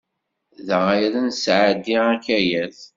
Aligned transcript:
Da 0.67 0.77
ara 0.95 1.19
nesɛeddi 1.27 1.97
akayad. 2.13 2.77